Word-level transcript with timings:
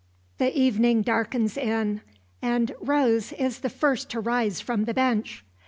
The 0.39 0.51
evening 0.59 1.03
darkens 1.03 1.55
in, 1.57 2.01
and 2.41 2.73
Rose 2.79 3.33
is 3.33 3.59
the 3.59 3.69
first 3.69 4.09
to 4.09 4.19
rise 4.19 4.59
from 4.59 4.85
the 4.85 4.95
bench. 4.95 5.45